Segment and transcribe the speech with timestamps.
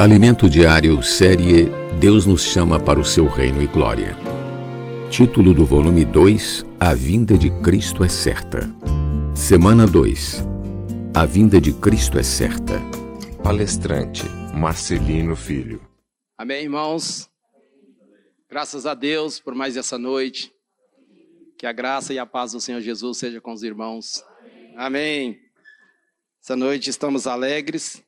[0.00, 1.66] Alimento Diário, série
[2.00, 4.16] Deus nos chama para o seu reino e glória.
[5.10, 8.60] Título do volume 2: A vinda de Cristo é certa.
[9.34, 10.42] Semana 2:
[11.14, 12.80] A vinda de Cristo é certa.
[13.44, 14.24] Palestrante
[14.54, 15.86] Marcelino Filho.
[16.38, 17.28] Amém, irmãos?
[18.48, 20.50] Graças a Deus por mais essa noite.
[21.58, 24.24] Que a graça e a paz do Senhor Jesus seja com os irmãos.
[24.78, 25.38] Amém.
[26.42, 28.02] Essa noite estamos alegres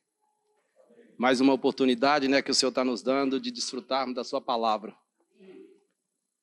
[1.17, 4.95] mais uma oportunidade né, que o Senhor está nos dando de desfrutarmos da Sua palavra.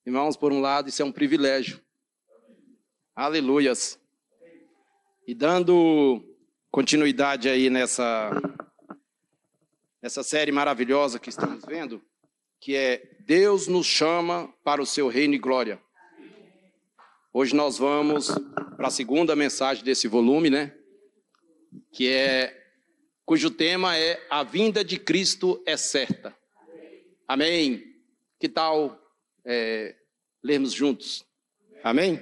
[0.06, 1.80] Irmãos, por um lado, isso é um privilégio.
[3.14, 4.00] Aleluias.
[5.26, 6.24] E dando
[6.70, 8.30] continuidade aí nessa,
[10.02, 12.02] nessa série maravilhosa que estamos vendo,
[12.60, 15.80] que é Deus nos chama para o seu reino e glória.
[17.32, 18.28] Hoje nós vamos
[18.76, 20.74] para a segunda mensagem desse volume, né?
[21.92, 22.59] Que é
[23.30, 26.36] cujo tema é A Vinda de Cristo é Certa.
[27.28, 27.94] Amém?
[28.40, 29.00] Que tal
[29.44, 29.94] é,
[30.42, 31.24] lermos juntos?
[31.84, 32.18] Amém?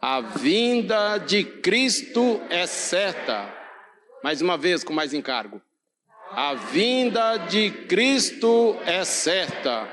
[0.00, 3.54] A vinda de Cristo é certa.
[4.24, 5.60] Mais uma vez, com mais encargo.
[6.30, 9.86] A vinda de Cristo é certa.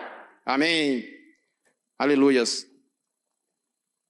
[0.46, 1.14] Amém.
[2.00, 2.66] Aleluias.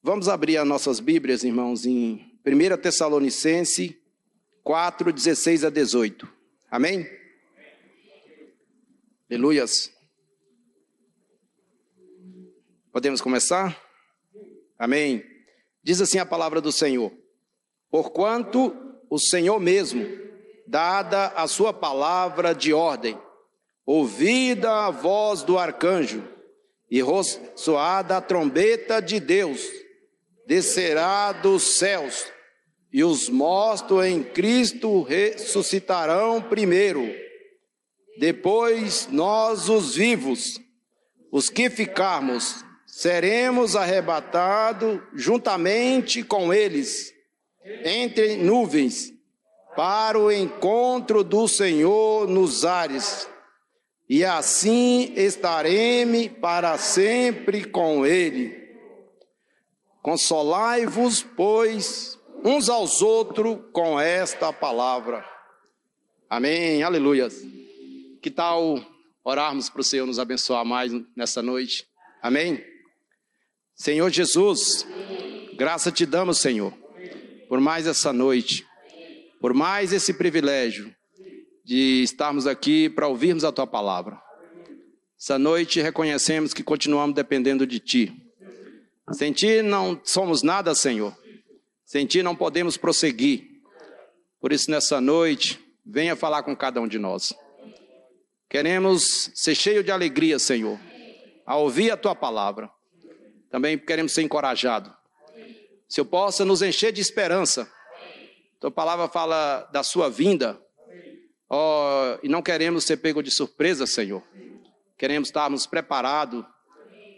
[0.04, 4.05] Vamos abrir as nossas Bíblias, irmãos, em 1 Tessalonicense
[4.66, 6.28] 4, 16 a 18.
[6.72, 7.08] Amém?
[9.30, 9.94] Aleluias.
[12.92, 13.80] Podemos começar?
[14.80, 15.24] Amém.
[15.84, 17.14] Diz assim a palavra do Senhor:
[17.92, 18.76] Porquanto
[19.08, 20.04] o Senhor mesmo,
[20.66, 23.22] dada a sua palavra de ordem,
[23.86, 26.28] ouvida a voz do arcanjo
[26.90, 27.04] e
[27.56, 29.62] soada a trombeta de Deus,
[30.48, 32.34] descerá dos céus
[32.96, 37.14] e os mortos em Cristo ressuscitarão primeiro.
[38.18, 40.58] Depois nós, os vivos,
[41.30, 47.14] os que ficarmos, seremos arrebatados juntamente com eles,
[47.84, 49.12] entre nuvens,
[49.76, 53.28] para o encontro do Senhor nos ares.
[54.08, 58.56] E assim estaremos para sempre com Ele.
[60.02, 62.15] Consolai-vos, pois,
[62.46, 65.26] uns aos outros com esta palavra.
[66.30, 67.28] Amém, aleluia.
[68.22, 68.80] Que tal
[69.24, 71.88] orarmos para o Senhor nos abençoar mais nessa noite?
[72.22, 72.64] Amém?
[73.74, 74.86] Senhor Jesus,
[75.56, 76.72] graça te damos, Senhor,
[77.50, 78.64] por mais essa noite,
[79.42, 80.96] por mais esse privilégio
[81.64, 84.22] de estarmos aqui para ouvirmos a tua palavra.
[85.20, 88.14] Essa noite reconhecemos que continuamos dependendo de ti.
[89.14, 91.25] Sem ti não somos nada, Senhor.
[91.96, 93.48] Sem ti não podemos prosseguir.
[94.42, 97.34] Por isso, nessa noite, venha falar com cada um de nós.
[98.50, 100.78] Queremos ser cheio de alegria, Senhor,
[101.46, 102.70] a ouvir a tua palavra.
[103.50, 104.92] Também queremos ser encorajados.
[105.88, 107.72] Se eu possa nos encher de esperança.
[108.60, 110.62] Tua palavra fala da sua vinda.
[111.50, 114.22] Oh, e não queremos ser pego de surpresa, Senhor.
[114.98, 116.44] Queremos estarmos preparados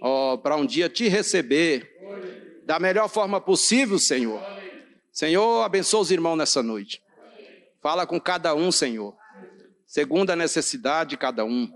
[0.03, 1.97] oh, para um dia te receber
[2.63, 4.56] da melhor forma possível, Senhor
[5.17, 7.01] Senhor, abençoa os irmãos nessa noite.
[7.81, 9.17] Fala com cada um, Senhor,
[9.83, 11.67] segundo a necessidade de cada um.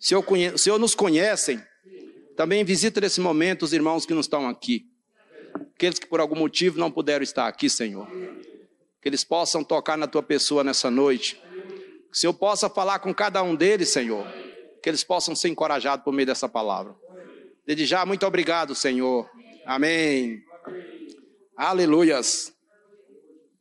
[0.00, 0.58] Se eu conhe...
[0.58, 1.62] Senhor nos conhecem,
[2.34, 4.84] também visita nesse momento os irmãos que não estão aqui.
[5.76, 8.10] Aqueles que por algum motivo não puderam estar aqui, Senhor.
[9.00, 11.40] Que eles possam tocar na tua pessoa nessa noite.
[12.10, 14.26] Que o Senhor possa falar com cada um deles, Senhor.
[14.82, 16.96] Que eles possam ser encorajados por meio dessa palavra.
[17.64, 19.30] Desde já, muito obrigado, Senhor.
[19.64, 20.42] Amém.
[21.56, 22.55] Aleluias.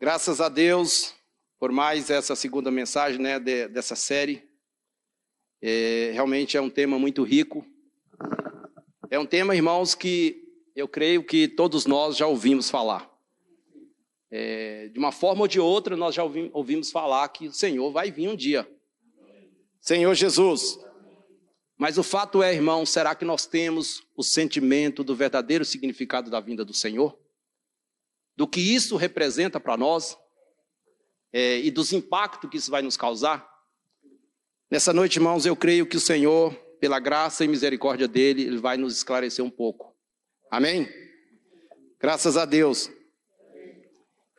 [0.05, 1.15] Graças a Deus
[1.59, 4.47] por mais essa segunda mensagem né, de, dessa série.
[5.59, 7.65] É, realmente é um tema muito rico.
[9.09, 10.43] É um tema, irmãos, que
[10.75, 13.11] eu creio que todos nós já ouvimos falar.
[14.29, 17.91] É, de uma forma ou de outra, nós já ouvimos, ouvimos falar que o Senhor
[17.91, 18.69] vai vir um dia.
[19.81, 20.77] Senhor Jesus.
[21.79, 26.39] Mas o fato é, irmão, será que nós temos o sentimento do verdadeiro significado da
[26.39, 27.24] vinda do Senhor?
[28.35, 30.17] Do que isso representa para nós
[31.31, 33.47] é, e dos impactos que isso vai nos causar.
[34.69, 38.77] Nessa noite, irmãos, eu creio que o Senhor, pela graça e misericórdia dele, ele vai
[38.77, 39.95] nos esclarecer um pouco.
[40.49, 40.87] Amém?
[41.99, 42.89] Graças a Deus.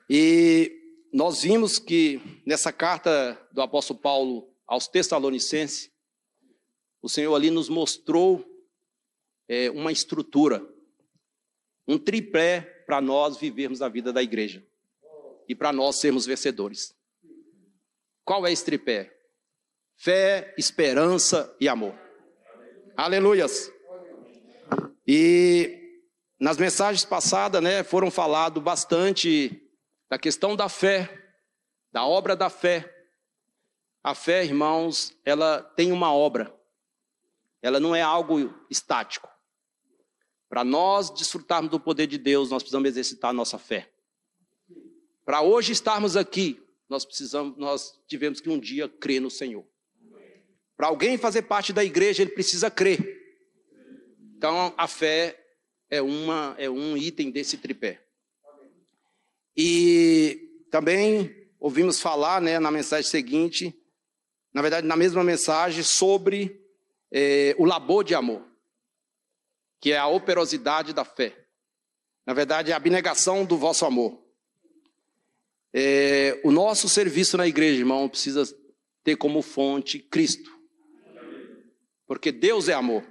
[0.08, 0.72] E
[1.12, 5.90] nós vimos que nessa carta do apóstolo Paulo aos Tessalonicenses,
[7.00, 8.44] o Senhor ali nos mostrou
[9.49, 10.66] é, uma estrutura,
[11.87, 14.64] um tripé para nós vivermos a vida da igreja
[15.48, 16.94] e para nós sermos vencedores.
[18.24, 19.12] Qual é esse tripé?
[19.96, 21.94] Fé, esperança e amor.
[22.96, 23.70] Aleluias.
[25.06, 26.02] E
[26.38, 29.62] nas mensagens passadas, né, foram falado bastante
[30.08, 31.32] da questão da fé,
[31.92, 32.92] da obra da fé.
[34.02, 36.54] A fé, irmãos, ela tem uma obra.
[37.60, 39.28] Ela não é algo estático.
[40.48, 43.90] Para nós desfrutarmos do poder de Deus, nós precisamos exercitar a nossa fé.
[45.25, 49.64] Para hoje estarmos aqui, nós precisamos, nós tivemos que um dia crer no Senhor.
[50.76, 53.16] Para alguém fazer parte da igreja, ele precisa crer.
[54.37, 55.43] Então, a fé
[55.90, 58.02] é, uma, é um item desse tripé.
[59.56, 63.75] E também ouvimos falar né, na mensagem seguinte,
[64.52, 66.60] na verdade, na mesma mensagem, sobre
[67.10, 68.44] é, o labor de amor,
[69.81, 71.46] que é a operosidade da fé.
[72.25, 74.20] Na verdade, é a abnegação do vosso amor.
[75.73, 78.44] É, o nosso serviço na igreja, irmão, precisa
[79.05, 80.50] ter como fonte Cristo.
[82.06, 83.05] Porque Deus é amor.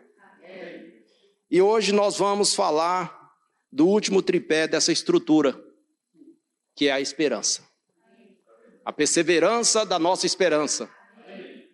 [1.50, 3.16] E hoje nós vamos falar
[3.72, 5.62] do último tripé dessa estrutura,
[6.76, 7.64] que é a esperança.
[8.84, 10.90] A perseverança da nossa esperança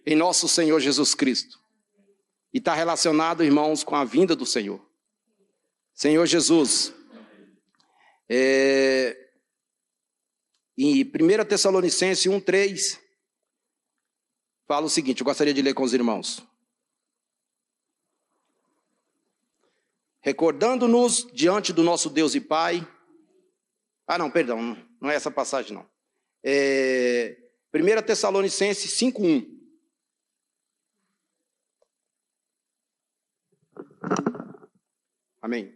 [0.05, 1.60] em nosso Senhor Jesus Cristo.
[2.53, 4.85] E está relacionado, irmãos, com a vinda do Senhor.
[5.93, 6.93] Senhor Jesus,
[8.29, 9.29] é,
[10.77, 12.99] em 1 Tessalonicenses 1,3,
[14.67, 16.43] fala o seguinte: eu gostaria de ler com os irmãos.
[20.21, 22.87] Recordando-nos diante do nosso Deus e Pai.
[24.05, 25.89] Ah, não, perdão, não é essa passagem, não.
[26.43, 27.37] É,
[27.73, 29.60] 1 Tessalonicenses 5,1.
[35.41, 35.73] Amém.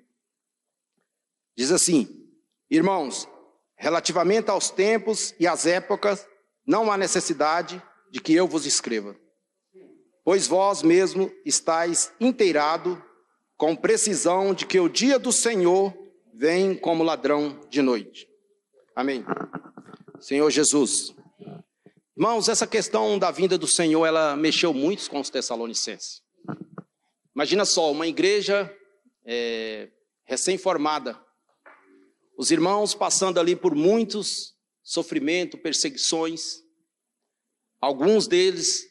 [1.58, 2.30] Diz assim:
[2.70, 3.28] Irmãos,
[3.76, 6.28] relativamente aos tempos e às épocas,
[6.66, 7.82] não há necessidade
[8.12, 9.16] de que eu vos escreva,
[10.24, 13.02] pois vós mesmo estáis inteirado
[13.58, 15.94] com precisão de que o dia do Senhor
[16.34, 18.28] vem como ladrão de noite.
[18.96, 19.26] Amém.
[20.20, 21.14] Senhor Jesus.
[22.18, 26.22] Irmãos, essa questão da vinda do Senhor, ela mexeu muito com os tessalonicenses.
[27.36, 28.74] Imagina só, uma igreja
[29.25, 29.89] é,
[30.24, 31.19] recém-formada,
[32.38, 36.63] os irmãos passando ali por muitos sofrimentos, perseguições,
[37.81, 38.83] alguns deles,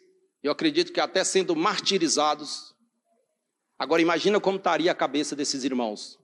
[0.43, 2.75] eu acredito que até sendo martirizados.
[3.79, 6.19] Agora imagina como estaria a cabeça desses irmãos,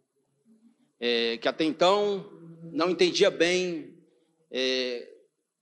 [0.98, 2.30] é, que até então
[2.72, 3.98] não entendia bem
[4.50, 5.08] é,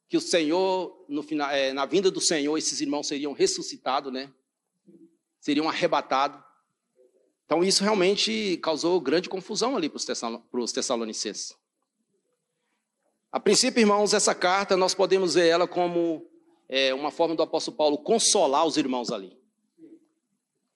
[0.09, 4.33] que o Senhor, no final, é, na vinda do Senhor, esses irmãos seriam ressuscitados, né?
[5.39, 6.48] Seriam arrebatados.
[7.49, 11.57] Então, isso realmente causou grande confusão ali para os tessalonicenses.
[13.33, 16.29] A princípio, irmãos, essa carta nós podemos ver ela como
[16.69, 19.35] é, uma forma do apóstolo Paulo consolar os irmãos ali.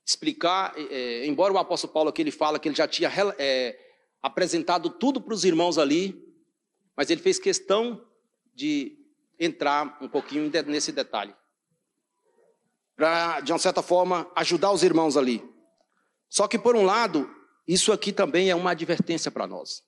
[0.03, 3.79] Explicar, é, embora o apóstolo Paulo aqui ele fala que ele já tinha é,
[4.23, 6.27] apresentado tudo para os irmãos ali,
[6.97, 8.03] mas ele fez questão
[8.55, 8.99] de
[9.39, 11.35] entrar um pouquinho nesse detalhe.
[12.97, 15.52] Para, de uma certa forma, ajudar os irmãos ali.
[16.33, 17.31] Só que, por um lado,
[17.69, 19.85] isso aqui também é uma advertência para nós.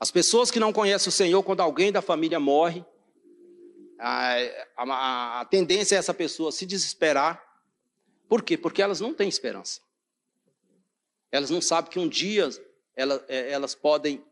[0.00, 2.84] As pessoas que não conhecem o Senhor, quando alguém da família morre,
[3.96, 4.34] a,
[4.76, 7.40] a, a tendência é essa pessoa se desesperar.
[8.28, 8.58] Por quê?
[8.58, 9.80] Porque elas não têm esperança.
[11.30, 12.50] Elas não sabem que um dia
[12.96, 14.24] elas, é, elas podem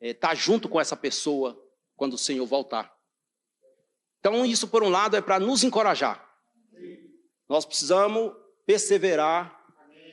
[0.00, 1.60] é, estar tá junto com essa pessoa
[1.96, 2.96] quando o Senhor voltar.
[4.20, 6.24] Então, isso, por um lado, é para nos encorajar.
[7.48, 8.32] Nós precisamos
[8.64, 9.61] perseverar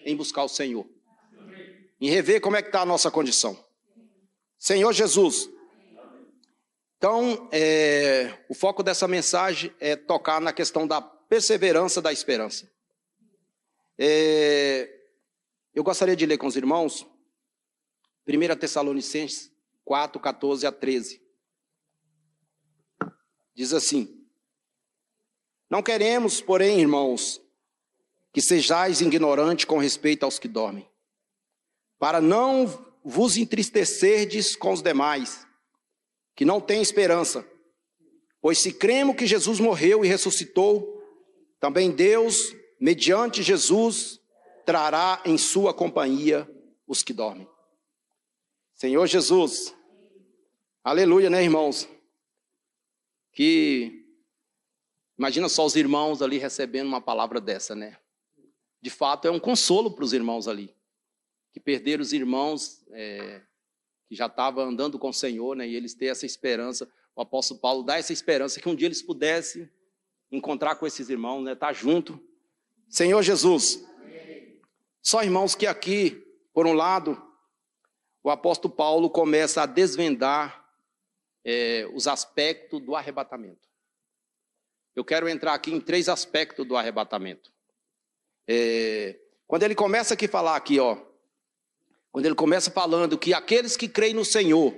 [0.05, 0.87] em buscar o Senhor.
[1.99, 3.57] Em rever como é que está a nossa condição.
[4.57, 5.49] Senhor Jesus.
[6.97, 12.69] Então, é, o foco dessa mensagem é tocar na questão da perseverança da esperança.
[13.97, 14.89] É,
[15.73, 17.05] eu gostaria de ler com os irmãos
[18.27, 19.51] 1 Tessalonicenses
[19.85, 21.21] 4, 14 a 13.
[23.55, 24.23] Diz assim:
[25.69, 27.41] Não queremos, porém, irmãos,
[28.31, 30.89] que sejais ignorantes com respeito aos que dormem,
[31.97, 32.67] para não
[33.03, 35.45] vos entristecerdes com os demais,
[36.35, 37.45] que não têm esperança.
[38.41, 41.03] Pois se cremos que Jesus morreu e ressuscitou,
[41.59, 44.19] também Deus, mediante Jesus,
[44.65, 46.49] trará em sua companhia
[46.87, 47.49] os que dormem.
[48.75, 49.75] Senhor Jesus,
[50.83, 51.89] aleluia, né, irmãos?
[53.33, 54.05] Que
[55.17, 57.97] imagina só os irmãos ali recebendo uma palavra dessa, né?
[58.81, 60.75] De fato, é um consolo para os irmãos ali,
[61.51, 63.41] que perderam os irmãos é,
[64.07, 66.89] que já estavam andando com o Senhor, né, e eles têm essa esperança.
[67.15, 69.69] O apóstolo Paulo dá essa esperança que um dia eles pudessem
[70.31, 71.53] encontrar com esses irmãos, né?
[71.53, 72.19] Estar tá junto.
[72.87, 73.83] Senhor Jesus,
[75.01, 77.21] só irmãos que aqui, por um lado,
[78.23, 80.65] o apóstolo Paulo começa a desvendar
[81.43, 83.67] é, os aspectos do arrebatamento.
[84.95, 87.51] Eu quero entrar aqui em três aspectos do arrebatamento.
[88.51, 89.15] É,
[89.45, 90.97] quando ele começa aqui a falar aqui, ó,
[92.11, 94.75] quando ele começa falando que aqueles que creem no Senhor,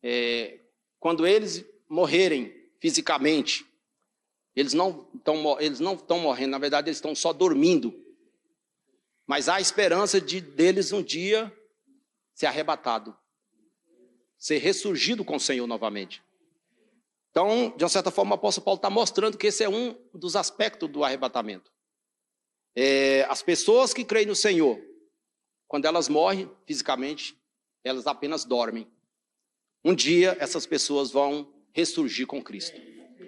[0.00, 0.60] é,
[1.00, 3.66] quando eles morrerem fisicamente,
[4.54, 7.92] eles não estão eles não estão morrendo, na verdade eles estão só dormindo.
[9.26, 11.52] Mas há esperança de deles um dia
[12.32, 13.16] ser arrebatado,
[14.38, 16.22] ser ressurgido com o Senhor novamente.
[17.32, 20.36] Então, de uma certa forma, o apóstolo Paulo está mostrando que esse é um dos
[20.36, 21.74] aspectos do arrebatamento.
[22.78, 24.78] É, as pessoas que creem no Senhor,
[25.66, 27.34] quando elas morrem fisicamente,
[27.82, 28.86] elas apenas dormem.
[29.82, 32.78] Um dia essas pessoas vão ressurgir com Cristo.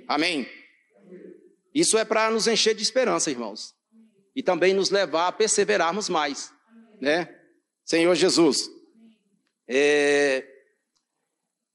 [0.07, 0.47] Amém?
[1.75, 3.75] Isso é para nos encher de esperança, irmãos.
[4.37, 6.53] E também nos levar a perseverarmos mais,
[7.01, 7.35] né?
[7.85, 8.71] Senhor Jesus.
[9.67, 10.47] É...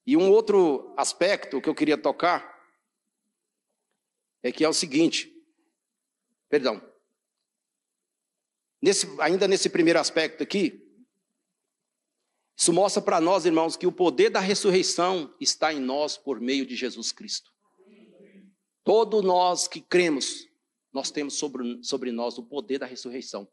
[0.06, 2.54] E um outro aspecto que eu queria tocar
[4.44, 5.32] é que é o seguinte,
[6.50, 6.82] perdão,
[8.84, 10.86] nesse, ainda nesse primeiro aspecto aqui,
[12.56, 16.66] isso mostra para nós, irmãos, que o poder da ressurreição está em nós por meio
[16.66, 17.50] de Jesus Cristo.
[18.84, 20.46] Todos nós que cremos,
[20.92, 23.48] nós temos sobre, sobre nós o poder da ressurreição.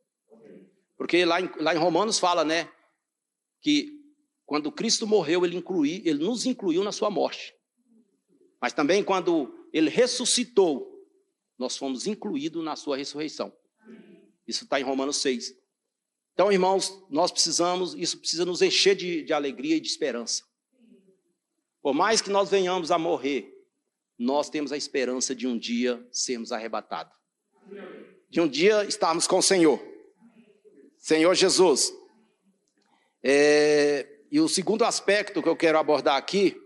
[0.98, 2.70] Porque lá em, lá em Romanos fala, né,
[3.62, 4.00] que
[4.44, 7.54] quando Cristo morreu, ele, inclui, ele nos incluiu na sua morte.
[8.60, 11.06] Mas também quando ele ressuscitou,
[11.56, 13.52] nós fomos incluídos na sua ressurreição.
[14.50, 15.54] Isso está em Romanos 6.
[16.34, 20.42] Então, irmãos, nós precisamos, isso precisa nos encher de, de alegria e de esperança.
[21.80, 23.56] Por mais que nós venhamos a morrer,
[24.18, 27.12] nós temos a esperança de um dia sermos arrebatados.
[28.28, 29.80] De um dia estarmos com o Senhor.
[30.98, 31.92] Senhor Jesus.
[33.22, 36.60] É, e o segundo aspecto que eu quero abordar aqui,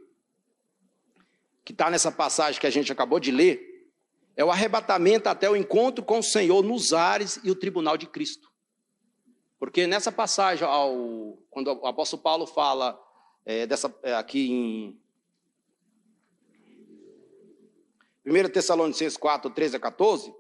[1.63, 3.74] que está nessa passagem que a gente acabou de ler,
[4.37, 8.07] é o arrebatamento até o encontro com o Senhor nos ares e o tribunal de
[8.07, 8.51] Cristo.
[9.59, 13.01] Porque nessa passagem, ao, quando o apóstolo Paulo fala
[13.47, 15.01] é, dessa, é, aqui em
[18.27, 20.35] 1 Tessalonicenses 4, 13 a 14,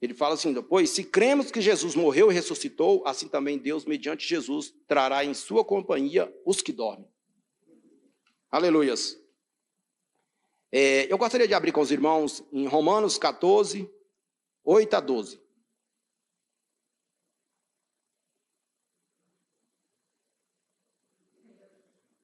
[0.00, 4.26] ele fala assim: Pois se cremos que Jesus morreu e ressuscitou, assim também Deus, mediante
[4.26, 7.08] Jesus, trará em sua companhia os que dormem.
[8.50, 9.20] Aleluias.
[10.70, 13.90] É, eu gostaria de abrir com os irmãos em Romanos 14,
[14.64, 15.40] 8 a 12.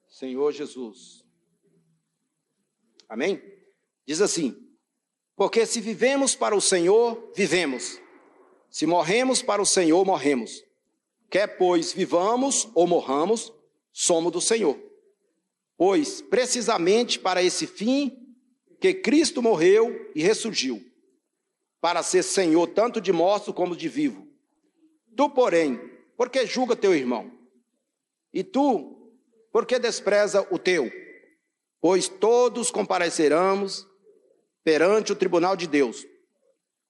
[0.07, 1.25] Senhor Jesus.
[3.09, 3.41] Amém?
[4.05, 4.65] Diz assim:
[5.35, 7.99] porque se vivemos para o Senhor, vivemos.
[8.69, 10.63] Se morremos para o Senhor, morremos.
[11.29, 13.51] Quer pois vivamos ou morramos,
[13.91, 14.79] somos do Senhor.
[15.77, 18.24] Pois precisamente para esse fim
[18.79, 20.83] que Cristo morreu e ressurgiu,
[21.81, 24.27] para ser Senhor tanto de morto como de vivo.
[25.15, 25.79] Tu, porém,
[26.17, 27.31] por que julga teu irmão?
[28.33, 29.13] E tu,
[29.51, 30.91] por que despreza o teu?
[31.79, 33.87] Pois todos compareceremos
[34.63, 36.05] perante o tribunal de Deus.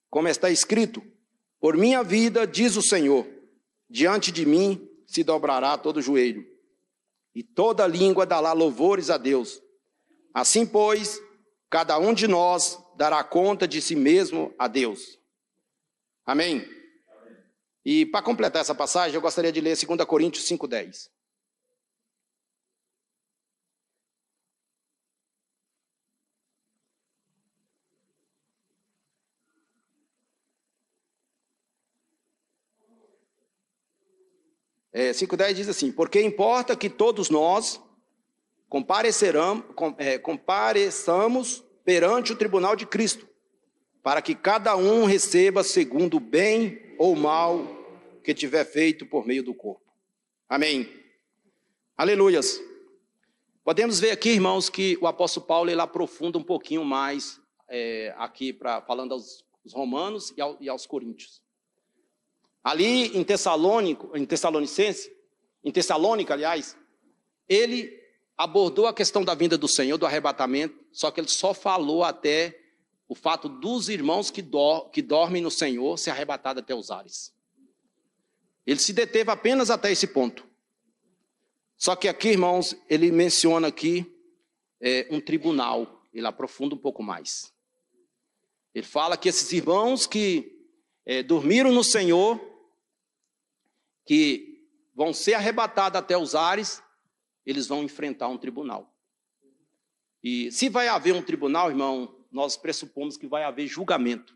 [0.10, 1.04] Como está escrito:
[1.60, 3.28] Por minha vida, diz o Senhor,
[3.90, 6.46] diante de mim se dobrará todo joelho,
[7.36, 9.62] e toda língua dará louvores a Deus.
[10.34, 11.22] Assim, pois,
[11.70, 15.20] cada um de nós dará conta de si mesmo a Deus.
[16.26, 16.68] Amém?
[17.84, 21.10] E para completar essa passagem, eu gostaria de ler 2 Coríntios 5,10.
[34.96, 37.82] é, 5,10 diz assim: Porque importa que todos nós
[40.22, 43.28] compareçamos perante o tribunal de Cristo,
[44.02, 47.66] para que cada um receba segundo o bem ou mal
[48.24, 49.82] que tiver feito por meio do corpo.
[50.50, 50.90] Amém.
[51.96, 52.62] Aleluias.
[53.64, 58.54] Podemos ver aqui, irmãos, que o apóstolo Paulo ele aprofunda um pouquinho mais é, aqui,
[58.54, 61.42] pra, falando aos, aos romanos e, ao, e aos coríntios.
[62.64, 65.12] Ali em Tessalônico, em Tessalonicense,
[65.64, 66.78] em Tessalônica, aliás,
[67.48, 68.05] ele
[68.38, 72.60] abordou a questão da vinda do Senhor, do arrebatamento, só que ele só falou até
[73.08, 77.34] o fato dos irmãos que, do, que dormem no Senhor ser arrebatados até os ares.
[78.66, 80.46] Ele se deteve apenas até esse ponto.
[81.78, 84.12] Só que aqui, irmãos, ele menciona aqui
[84.82, 86.08] é, um tribunal.
[86.14, 87.54] Ele aprofunda um pouco mais.
[88.74, 90.52] Ele fala que esses irmãos que
[91.06, 92.40] é, dormiram no Senhor,
[94.06, 96.82] que vão ser arrebatados até os ares,
[97.46, 98.94] eles vão enfrentar um tribunal.
[100.24, 104.36] E se vai haver um tribunal, irmão, nós pressupomos que vai haver julgamento.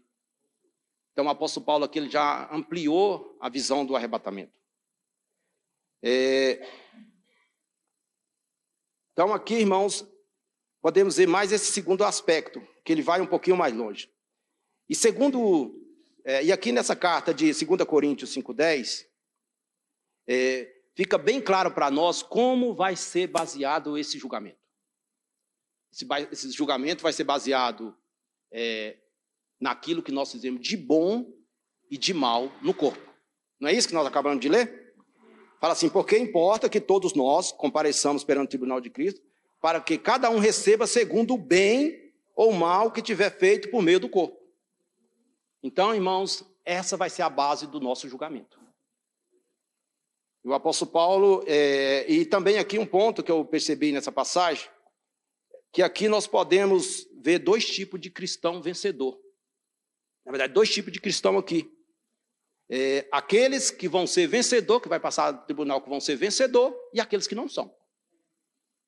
[1.11, 4.53] Então o apóstolo Paulo aqui ele já ampliou a visão do arrebatamento.
[6.01, 6.65] É...
[9.11, 10.07] Então aqui, irmãos,
[10.81, 14.09] podemos ver mais esse segundo aspecto, que ele vai um pouquinho mais longe.
[14.87, 15.75] E segundo,
[16.23, 19.05] é, e aqui nessa carta de 2 Coríntios 5,10,
[20.27, 24.59] é, fica bem claro para nós como vai ser baseado esse julgamento.
[25.93, 27.95] Esse, esse julgamento vai ser baseado
[28.51, 28.97] é,
[29.57, 31.25] naquilo que nós fizemos de bom
[31.89, 33.01] e de mal no corpo.
[33.61, 34.93] Não é isso que nós acabamos de ler?
[35.61, 39.21] Fala assim, porque importa que todos nós compareçamos perante o tribunal de Cristo,
[39.61, 44.01] para que cada um receba segundo o bem ou mal que tiver feito por meio
[44.01, 44.37] do corpo.
[45.63, 48.58] Então, irmãos, essa vai ser a base do nosso julgamento.
[50.43, 54.69] O apóstolo Paulo, é, e também aqui um ponto que eu percebi nessa passagem,
[55.71, 59.19] que aqui nós podemos ver dois tipos de cristão vencedor.
[60.25, 61.69] Na verdade, dois tipos de cristão aqui.
[62.69, 66.75] É, aqueles que vão ser vencedor, que vai passar no tribunal que vão ser vencedor,
[66.93, 67.73] e aqueles que não são.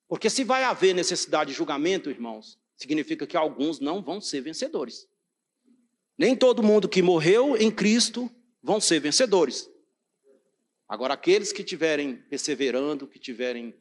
[0.08, 5.08] Porque se vai haver necessidade de julgamento, irmãos, significa que alguns não vão ser vencedores.
[6.18, 8.30] Nem todo mundo que morreu em Cristo
[8.62, 9.71] vão ser vencedores.
[10.92, 13.74] Agora, aqueles que estiverem perseverando, que estiverem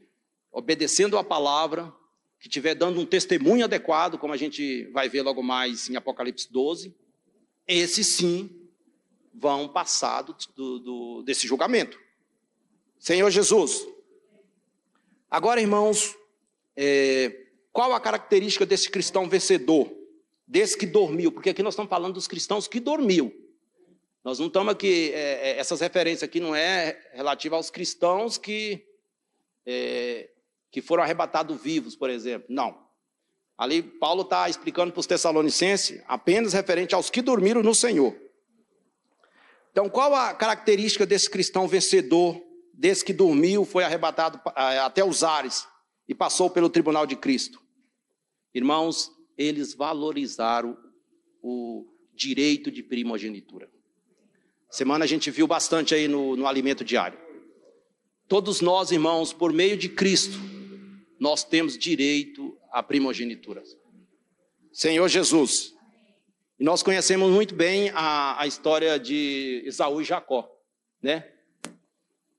[0.53, 1.93] obedecendo a palavra,
[2.39, 6.49] que estiver dando um testemunho adequado, como a gente vai ver logo mais em Apocalipse
[6.53, 6.95] 12,
[7.67, 8.49] esses sim
[9.35, 11.99] vão passar do, do, desse julgamento.
[12.97, 13.85] Senhor Jesus.
[15.29, 16.15] Agora, irmãos,
[16.77, 19.93] é, qual a característica desse cristão vencedor?
[20.47, 21.33] Desse que dormiu?
[21.33, 23.35] Porque aqui nós estamos falando dos cristãos que dormiu.
[24.23, 28.87] Nós não estamos aqui, é, é essas referências aqui não é relativa aos cristãos que,
[29.65, 30.29] é,
[30.71, 32.47] que foram arrebatados vivos, por exemplo.
[32.51, 32.87] Não.
[33.57, 38.15] Ali Paulo está explicando para os Tessalonicenses apenas referente aos que dormiram no Senhor.
[39.73, 42.43] Então, qual a característica desse cristão vencedor,
[42.75, 45.67] desse que dormiu, foi arrebatado até os ares
[46.09, 47.63] e passou pelo tribunal de Cristo?
[48.53, 50.77] Irmãos, eles valorizaram
[51.43, 53.71] o direito de primogenitura.
[54.71, 57.19] Semana a gente viu bastante aí no, no alimento diário.
[58.29, 60.39] Todos nós, irmãos, por meio de Cristo,
[61.19, 63.65] nós temos direito à primogenitura.
[64.73, 65.75] Senhor Jesus.
[66.59, 70.49] E nós conhecemos muito bem a, a história de Esaú e Jacó,
[71.03, 71.29] né?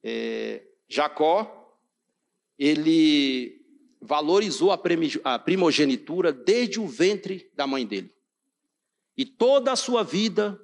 [0.01, 1.75] É, Jacó,
[2.57, 3.59] ele
[3.99, 8.13] valorizou a primogenitura desde o ventre da mãe dele.
[9.17, 10.59] E toda a sua vida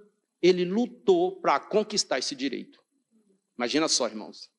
[0.48, 2.84] ele lutou para conquistar esse direito.
[3.58, 4.50] Imagina só, irmãos.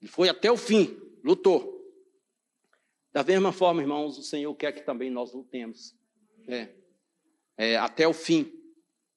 [0.00, 1.76] Ele foi até o fim, lutou.
[3.12, 5.94] Da mesma forma, irmãos, o Senhor quer que também nós lutemos.
[6.46, 6.68] É,
[7.56, 8.52] é, até o fim,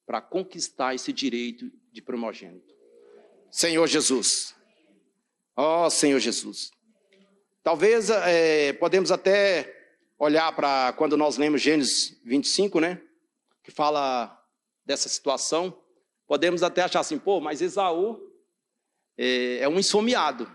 [0.06, 2.74] para conquistar esse direito de primogênito.
[3.50, 4.56] Senhor Jesus.
[5.56, 6.72] Ó oh, Senhor Jesus.
[7.64, 9.78] Talvez é, podemos até
[10.18, 13.02] olhar para quando nós lemos Gênesis 25, né?
[13.64, 14.41] Que fala
[14.86, 15.78] dessa situação.
[16.28, 18.20] Podemos até achar assim, pô, mas Esaú
[19.18, 20.50] é, é um esfomeado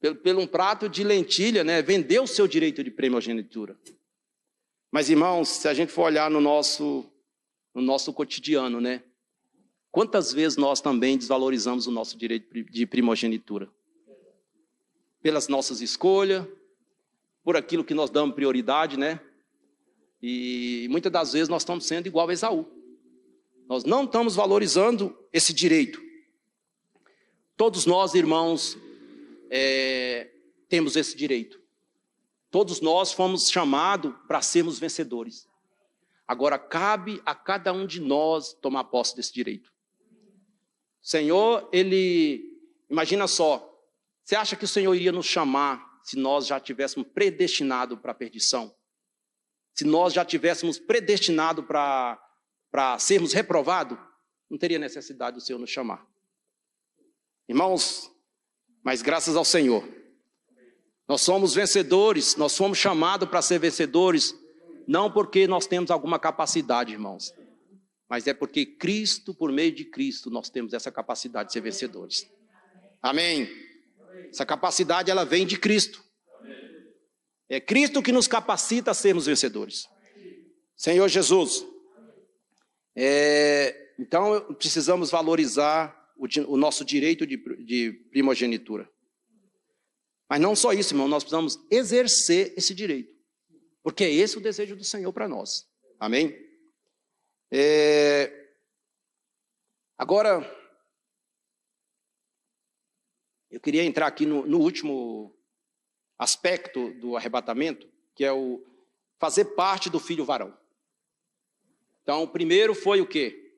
[0.00, 3.78] pelo, pelo um prato de lentilha, né, vendeu o seu direito de primogenitura.
[4.90, 7.04] Mas, irmãos, se a gente for olhar no nosso,
[7.74, 9.02] no nosso cotidiano, né,
[9.90, 13.70] quantas vezes nós também desvalorizamos o nosso direito de primogenitura?
[15.22, 16.46] Pelas nossas escolhas,
[17.42, 19.20] por aquilo que nós damos prioridade, né?
[20.22, 22.66] E muitas das vezes nós estamos sendo igual a Esaú.
[23.68, 26.00] Nós não estamos valorizando esse direito.
[27.56, 28.78] Todos nós, irmãos,
[29.50, 30.30] é,
[30.68, 31.60] temos esse direito.
[32.50, 35.48] Todos nós fomos chamados para sermos vencedores.
[36.28, 39.72] Agora cabe a cada um de nós tomar posse desse direito.
[41.00, 43.72] Senhor, ele, imagina só,
[44.22, 48.14] você acha que o Senhor iria nos chamar se nós já tivéssemos predestinado para a
[48.14, 48.75] perdição?
[49.76, 53.98] Se nós já tivéssemos predestinado para sermos reprovados,
[54.48, 56.06] não teria necessidade do Senhor nos chamar.
[57.46, 58.10] Irmãos,
[58.82, 59.86] mas graças ao Senhor,
[61.06, 64.34] nós somos vencedores, nós fomos chamados para ser vencedores,
[64.88, 67.34] não porque nós temos alguma capacidade, irmãos,
[68.08, 72.26] mas é porque Cristo, por meio de Cristo, nós temos essa capacidade de ser vencedores.
[73.02, 73.48] Amém.
[74.30, 76.05] Essa capacidade ela vem de Cristo.
[77.48, 79.88] É Cristo que nos capacita a sermos vencedores.
[80.76, 81.64] Senhor Jesus.
[82.94, 88.90] É, então, precisamos valorizar o, o nosso direito de, de primogenitura.
[90.28, 93.14] Mas não só isso, irmão, nós precisamos exercer esse direito.
[93.82, 95.68] Porque é esse o desejo do Senhor para nós.
[96.00, 96.36] Amém?
[97.52, 98.32] É...
[99.96, 100.44] Agora,
[103.50, 105.35] eu queria entrar aqui no, no último
[106.18, 108.64] aspecto do arrebatamento, que é o
[109.18, 110.56] fazer parte do filho varão.
[112.02, 113.54] Então, o primeiro foi o quê?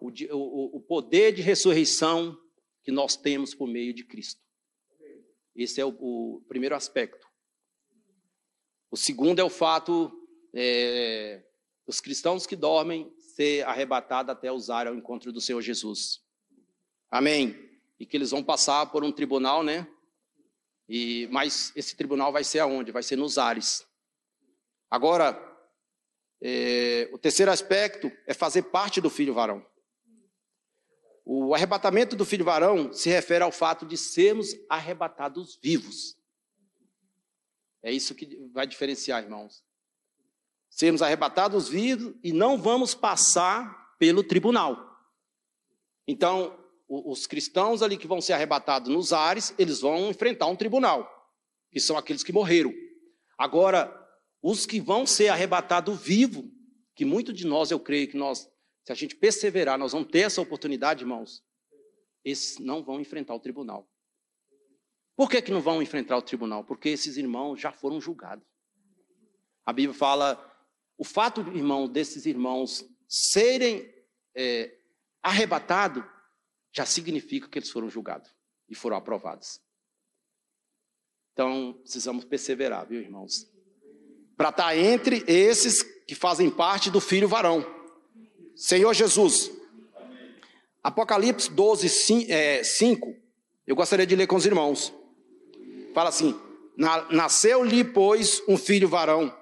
[0.00, 2.38] O, o, o poder de ressurreição
[2.82, 4.40] que nós temos por meio de Cristo.
[5.54, 7.26] Esse é o, o primeiro aspecto.
[8.90, 10.10] O segundo é o fato
[10.54, 11.42] é,
[11.86, 16.22] dos cristãos que dormem ser arrebatados até usar ao encontro do Senhor Jesus.
[17.10, 17.68] Amém.
[17.98, 19.86] E que eles vão passar por um tribunal, né?
[20.92, 22.90] E, mas esse tribunal vai ser aonde?
[22.90, 23.86] Vai ser nos ares.
[24.90, 25.40] Agora,
[26.42, 29.64] é, o terceiro aspecto é fazer parte do filho varão.
[31.24, 36.16] O arrebatamento do filho varão se refere ao fato de sermos arrebatados vivos.
[37.84, 39.62] É isso que vai diferenciar, irmãos.
[40.68, 44.76] Sermos arrebatados vivos e não vamos passar pelo tribunal.
[46.04, 46.59] Então,
[46.90, 51.08] os cristãos ali que vão ser arrebatados nos ares, eles vão enfrentar um tribunal,
[51.70, 52.74] que são aqueles que morreram.
[53.38, 53.96] Agora,
[54.42, 56.44] os que vão ser arrebatados vivos,
[56.96, 58.50] que muito de nós, eu creio que nós,
[58.84, 61.44] se a gente perseverar, nós vamos ter essa oportunidade, irmãos,
[62.24, 63.88] esses não vão enfrentar o tribunal.
[65.14, 66.64] Por que, que não vão enfrentar o tribunal?
[66.64, 68.44] Porque esses irmãos já foram julgados.
[69.64, 70.44] A Bíblia fala,
[70.98, 73.88] o fato, irmão, desses irmãos serem
[74.34, 74.76] é,
[75.22, 76.02] arrebatados,
[76.72, 78.30] já significa que eles foram julgados
[78.68, 79.60] e foram aprovados.
[81.32, 83.46] Então, precisamos perseverar, viu, irmãos?
[84.36, 87.64] Para estar tá entre esses que fazem parte do filho varão.
[88.54, 89.50] Senhor Jesus.
[90.82, 91.88] Apocalipse 12,
[92.64, 93.16] 5.
[93.66, 94.92] Eu gostaria de ler com os irmãos.
[95.94, 96.38] Fala assim:
[97.10, 99.36] Nasceu-lhe, pois, um filho varão,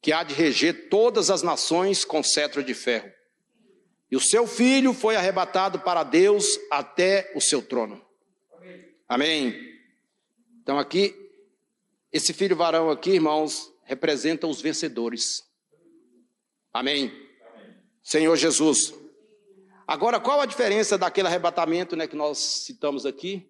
[0.00, 3.10] que há de reger todas as nações com cetro de ferro.
[4.10, 8.04] E o seu filho foi arrebatado para Deus até o seu trono.
[9.08, 9.54] Amém.
[10.62, 11.14] Então aqui,
[12.12, 15.42] esse filho varão aqui, irmãos, representa os vencedores.
[16.72, 17.12] Amém.
[18.02, 18.94] Senhor Jesus.
[19.86, 23.48] Agora, qual a diferença daquele arrebatamento né, que nós citamos aqui?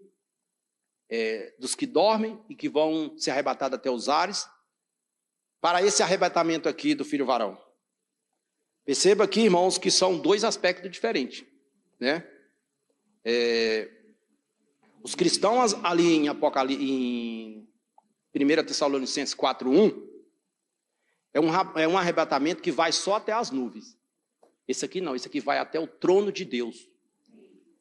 [1.08, 4.46] é, dos que dormem e que vão ser arrebatados até os ares,
[5.60, 7.58] para esse arrebatamento aqui do filho varão.
[8.88, 11.44] Perceba aqui, irmãos, que são dois aspectos diferentes,
[12.00, 12.26] né?
[13.22, 13.86] É,
[15.02, 17.68] os cristãos ali em Apocalipse, em
[18.34, 19.94] 1 Tessalonicenses 4:1
[21.34, 21.48] é um,
[21.78, 23.94] é um arrebatamento que vai só até as nuvens.
[24.66, 26.88] Esse aqui não, esse aqui vai até o trono de Deus.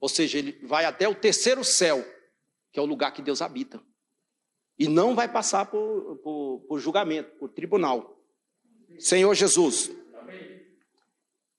[0.02, 2.06] Ou seja, ele vai até o terceiro céu
[2.70, 3.82] que é o lugar que Deus habita.
[4.78, 8.22] E não vai passar por, por, por julgamento, por tribunal.
[9.00, 9.90] Senhor Jesus.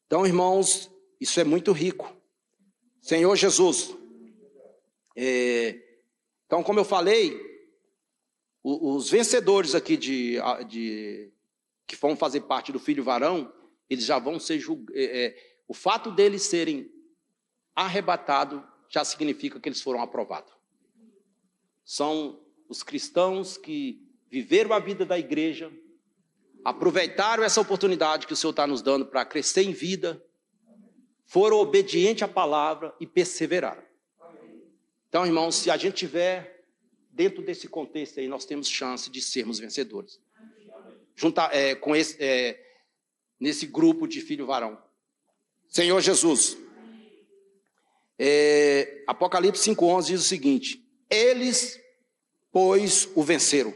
[0.09, 0.91] Então, irmãos,
[1.21, 2.13] isso é muito rico.
[3.01, 3.97] Senhor Jesus.
[5.17, 5.81] É,
[6.45, 7.41] então, como eu falei,
[8.65, 11.33] os vencedores aqui de, de,
[11.87, 13.53] que vão fazer parte do filho varão,
[13.89, 14.97] eles já vão ser julgados.
[14.97, 16.91] É, é, o fato deles serem
[17.77, 20.59] arrebatados já significa que eles foram aprovados
[21.89, 25.73] são os cristãos que viveram a vida da igreja,
[26.65, 30.23] aproveitaram essa oportunidade que o Senhor está nos dando para crescer em vida,
[31.27, 33.83] foram obedientes à palavra e perseveraram.
[35.09, 36.65] Então, irmãos, se a gente tiver
[37.11, 40.21] dentro desse contexto aí, nós temos chance de sermos vencedores.
[41.17, 42.63] Juntar é, com esse, é,
[43.41, 44.79] nesse grupo de filho varão.
[45.69, 46.57] Senhor Jesus.
[48.19, 51.81] É, Apocalipse 5,11 diz o seguinte: eles,
[52.51, 53.75] pois, o venceram,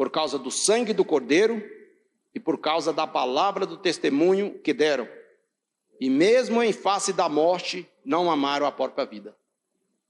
[0.00, 1.62] por causa do sangue do Cordeiro
[2.34, 5.06] e por causa da palavra do testemunho que deram.
[6.00, 9.36] E mesmo em face da morte, não amaram a própria vida.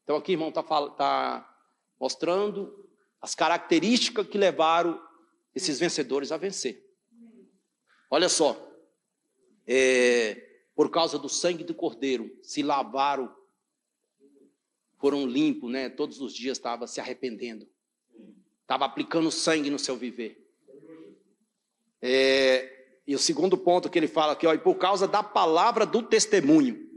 [0.04, 1.56] Então, aqui, irmão, está tá
[1.98, 2.88] mostrando
[3.20, 5.02] as características que levaram
[5.56, 6.88] esses vencedores a vencer.
[8.08, 8.56] Olha só,
[9.66, 10.36] é,
[10.72, 13.34] por causa do sangue do Cordeiro, se lavaram
[14.98, 15.88] foram limpos, né?
[15.88, 17.68] Todos os dias estava se arrependendo.
[18.70, 20.48] Estava aplicando sangue no seu viver.
[22.00, 25.84] É, e o segundo ponto que ele fala aqui, ó, e por causa da palavra
[25.84, 26.88] do testemunho.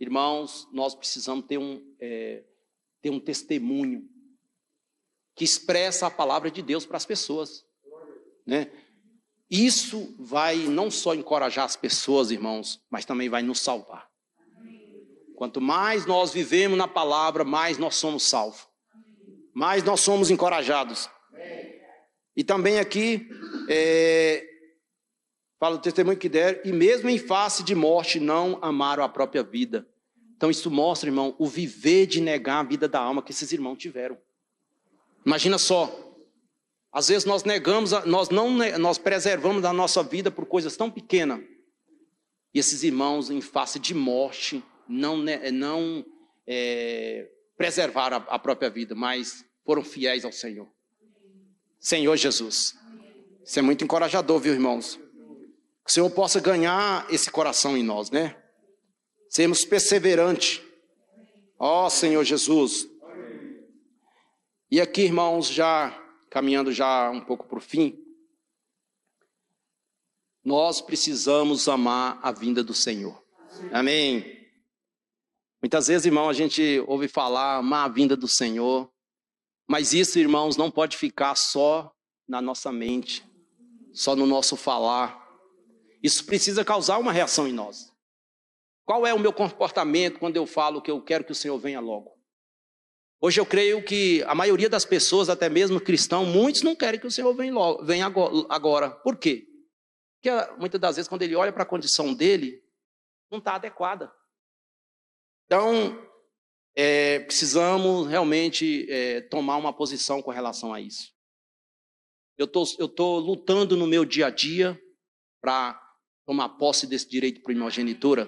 [0.00, 2.44] Irmãos, nós precisamos ter um, é,
[3.02, 4.08] ter um testemunho
[5.34, 7.66] que expressa a palavra de Deus para as pessoas.
[8.46, 8.72] Né?
[9.50, 14.10] Isso vai não só encorajar as pessoas, irmãos, mas também vai nos salvar.
[15.36, 18.71] Quanto mais nós vivemos na palavra, mais nós somos salvos.
[19.54, 21.08] Mais nós somos encorajados.
[22.34, 23.28] E também aqui,
[23.68, 24.46] é,
[25.60, 29.42] fala o testemunho que der, e mesmo em face de morte, não amaram a própria
[29.42, 29.86] vida.
[30.36, 33.76] Então isso mostra, irmão, o viver de negar a vida da alma que esses irmãos
[33.76, 34.18] tiveram.
[35.24, 36.16] Imagina só,
[36.90, 41.40] às vezes nós negamos, nós não nós preservamos a nossa vida por coisas tão pequenas.
[42.54, 46.04] E esses irmãos, em face de morte, não, não
[46.46, 50.68] é, preservaram a, própria vida, mas foram fiéis ao Senhor.
[51.78, 52.74] Senhor Jesus.
[53.44, 54.96] Isso é muito encorajador, viu, irmãos?
[55.84, 58.36] Que o Senhor possa ganhar esse coração em nós, né?
[59.28, 60.60] Sermos perseverantes.
[61.58, 62.86] Ó oh, Senhor Jesus.
[64.70, 65.98] E aqui, irmãos, já
[66.30, 67.98] caminhando já um pouco para o fim,
[70.44, 73.22] nós precisamos amar a vinda do Senhor.
[73.70, 74.41] Amém.
[75.62, 78.90] Muitas vezes, irmão, a gente ouve falar a vinda do Senhor,
[79.68, 81.94] mas isso, irmãos, não pode ficar só
[82.26, 83.24] na nossa mente,
[83.92, 85.22] só no nosso falar.
[86.02, 87.92] Isso precisa causar uma reação em nós.
[88.84, 91.78] Qual é o meu comportamento quando eu falo que eu quero que o Senhor venha
[91.78, 92.10] logo?
[93.20, 97.06] Hoje eu creio que a maioria das pessoas, até mesmo cristãos, muitos não querem que
[97.06, 98.12] o Senhor venha, logo, venha
[98.48, 98.90] agora.
[98.90, 99.46] Por quê?
[100.20, 102.60] Porque muitas das vezes, quando ele olha para a condição dele,
[103.30, 104.12] não está adequada.
[105.52, 106.02] Então,
[106.74, 111.12] é, precisamos realmente é, tomar uma posição com relação a isso.
[112.38, 114.82] Eu tô, estou lutando no meu dia a dia
[115.42, 115.78] para
[116.24, 118.22] tomar posse desse direito de primogenitura.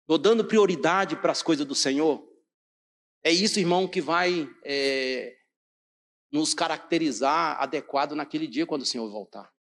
[0.00, 2.28] Estou dando prioridade para as coisas do Senhor.
[3.22, 5.36] É isso, irmão, que vai é,
[6.32, 9.54] nos caracterizar adequado naquele dia quando o Senhor voltar.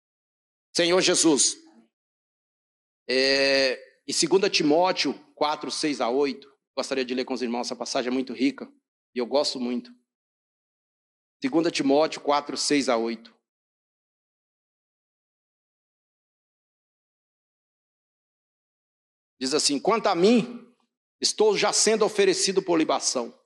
[0.73, 1.53] Senhor Jesus,
[3.09, 7.75] é, em 2 Timóteo 4, 6 a 8, gostaria de ler com os irmãos, essa
[7.75, 8.71] passagem é muito rica
[9.13, 9.93] e eu gosto muito.
[11.43, 13.35] 2 Timóteo 4, 6 a 8.
[19.39, 20.71] Diz assim: Quanto a mim,
[21.19, 23.37] estou já sendo oferecido por libação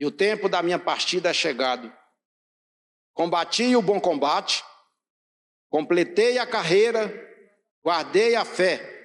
[0.00, 1.92] e o tempo da minha partida é chegado.
[3.12, 4.64] Combati o bom combate,
[5.68, 7.12] completei a carreira,
[7.84, 8.99] guardei a fé.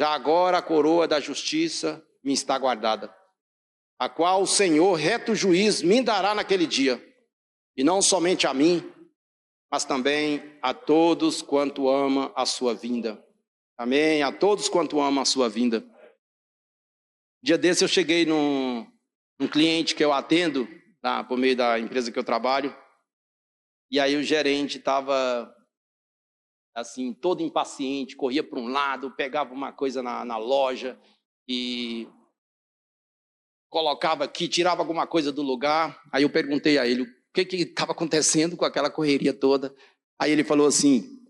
[0.00, 3.14] Já agora a coroa da justiça me está guardada,
[3.98, 7.06] a qual o Senhor, reto juiz, me dará naquele dia,
[7.76, 8.82] e não somente a mim,
[9.70, 13.22] mas também a todos quanto ama a sua vinda.
[13.76, 14.22] Amém?
[14.22, 15.84] A todos quanto ama a sua vinda.
[17.42, 18.90] Dia desse eu cheguei num,
[19.38, 20.66] um cliente que eu atendo,
[21.02, 22.74] tá, por meio da empresa que eu trabalho,
[23.90, 25.54] e aí o gerente estava
[26.80, 30.98] assim, todo impaciente, corria para um lado, pegava uma coisa na, na loja
[31.48, 32.08] e
[33.68, 36.02] colocava aqui, tirava alguma coisa do lugar.
[36.12, 39.74] Aí eu perguntei a ele o que estava acontecendo com aquela correria toda.
[40.18, 41.24] Aí ele falou assim: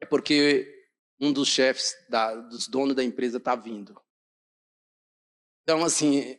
[0.00, 0.86] é porque
[1.20, 4.00] um dos chefes, da, dos donos da empresa está vindo.
[5.62, 6.38] Então, assim,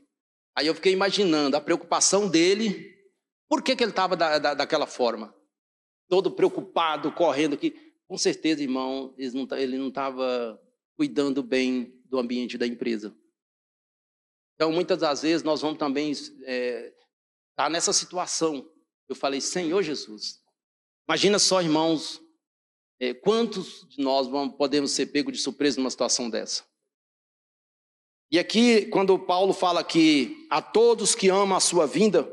[0.60, 2.94] Aí eu fiquei imaginando a preocupação dele,
[3.48, 5.34] por que, que ele estava da, da, daquela forma?
[6.10, 7.89] Todo preocupado, correndo aqui.
[8.10, 10.60] Com certeza, irmão, ele não estava
[10.98, 13.16] cuidando bem do ambiente da empresa.
[14.56, 16.92] Então, muitas das vezes, nós vamos também estar é,
[17.56, 18.68] tá nessa situação.
[19.08, 20.42] Eu falei, Senhor Jesus,
[21.08, 22.20] imagina só, irmãos,
[23.00, 26.66] é, quantos de nós vamos, podemos ser pegos de surpresa numa situação dessa?
[28.32, 32.28] E aqui, quando Paulo fala que a todos que amam a sua vinda,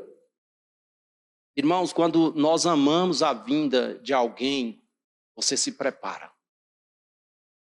[1.55, 4.83] irmãos, quando nós amamos a vinda de alguém,
[5.37, 6.31] você se prepara.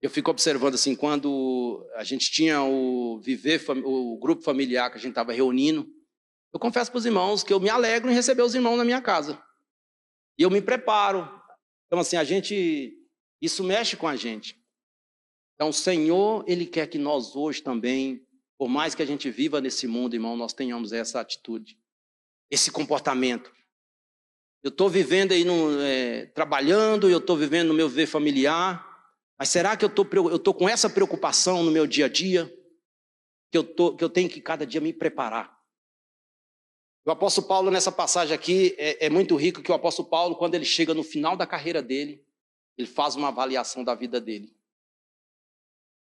[0.02, 5.00] Eu fico observando assim, quando a gente tinha o viver, o grupo familiar que a
[5.00, 5.90] gente estava reunindo,
[6.54, 9.02] eu confesso para os irmãos que eu me alegro em receber os irmãos na minha
[9.02, 9.42] casa.
[10.38, 11.30] E eu me preparo.
[11.88, 12.94] Então, assim, a gente,
[13.42, 14.60] isso mexe com a gente.
[15.56, 18.26] Então, o Senhor, Ele quer que nós hoje também,
[18.58, 21.78] por mais que a gente viva nesse mundo, irmão, nós tenhamos essa atitude,
[22.50, 23.54] esse comportamento.
[24.64, 28.88] Eu estou vivendo aí, no, é, trabalhando, eu estou vivendo no meu viver familiar,
[29.38, 32.46] mas será que eu estou com essa preocupação no meu dia a dia?
[33.52, 35.60] Que eu, tô, que eu tenho que cada dia me preparar.
[37.06, 40.54] O apóstolo Paulo, nessa passagem aqui, é, é muito rico que o apóstolo Paulo, quando
[40.54, 42.24] ele chega no final da carreira dele,
[42.78, 44.56] ele faz uma avaliação da vida dele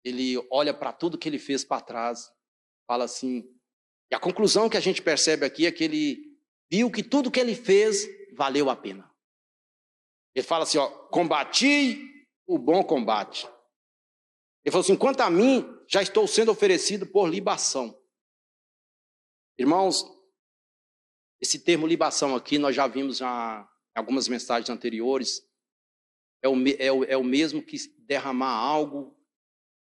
[0.06, 2.32] ele olha para tudo que ele fez para trás,
[2.88, 3.44] fala assim.
[4.12, 6.35] E a conclusão que a gente percebe aqui é que ele
[6.72, 9.10] viu que tudo que ele fez valeu a pena.
[10.36, 13.48] Ele fala assim, ó, combati o bom combate.
[14.64, 17.98] Ele falou assim, quanto a mim, já estou sendo oferecido por libação.
[19.58, 20.04] Irmãos,
[21.42, 25.42] esse termo libação aqui, nós já vimos já em algumas mensagens anteriores,
[26.42, 29.16] é o, é, o, é o mesmo que derramar algo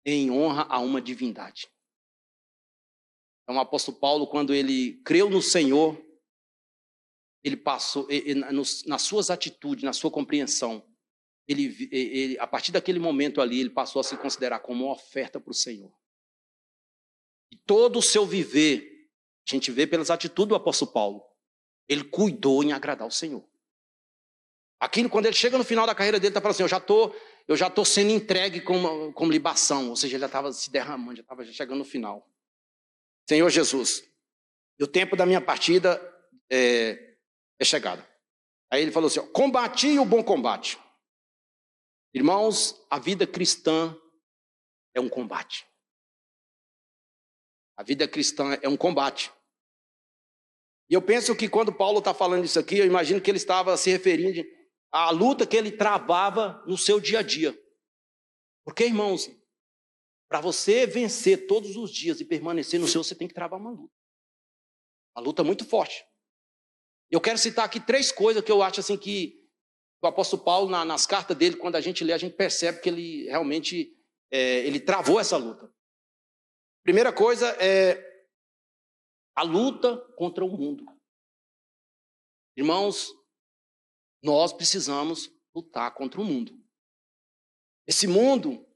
[0.05, 1.69] em honra a uma divindade.
[3.43, 6.01] Então, o apóstolo Paulo, quando ele creu no Senhor,
[7.43, 10.85] ele passou, ele, nas suas atitudes, na sua compreensão,
[11.47, 15.41] ele, ele, a partir daquele momento ali, ele passou a se considerar como uma oferta
[15.41, 15.93] para o Senhor.
[17.51, 19.11] E todo o seu viver,
[19.47, 21.25] a gente vê pelas atitudes do apóstolo Paulo,
[21.89, 23.45] ele cuidou em agradar o Senhor.
[24.79, 27.15] Aquilo, quando ele chega no final da carreira dele, está falando assim: eu já estou
[27.47, 31.17] eu já estou sendo entregue como, como libação, ou seja, ele já estava se derramando,
[31.17, 32.29] já estava chegando no final.
[33.29, 34.05] Senhor Jesus,
[34.81, 36.01] o tempo da minha partida
[36.51, 37.12] é,
[37.63, 38.07] é chegado.
[38.71, 40.79] Aí ele falou assim: combati o bom combate.
[42.15, 43.97] Irmãos, a vida cristã
[44.95, 45.67] é um combate.
[47.77, 49.33] A vida cristã é um combate.
[50.91, 53.77] E eu penso que quando Paulo está falando isso aqui, eu imagino que ele estava
[53.79, 54.47] se referindo
[54.91, 57.59] à luta que ele travava no seu dia a dia.
[58.63, 59.31] Porque, irmãos,
[60.29, 63.71] para você vencer todos os dias e permanecer no seu, você tem que travar uma
[63.71, 63.95] luta.
[65.17, 66.05] Uma luta muito forte.
[67.13, 69.47] Eu quero citar aqui três coisas que eu acho assim que
[70.03, 72.89] o apóstolo Paulo, na, nas cartas dele, quando a gente lê, a gente percebe que
[72.89, 73.95] ele realmente
[74.31, 75.71] é, ele travou essa luta.
[76.83, 78.27] Primeira coisa é
[79.37, 80.87] a luta contra o mundo.
[82.57, 83.13] Irmãos,
[84.25, 86.59] nós precisamos lutar contra o mundo.
[87.87, 88.67] Esse mundo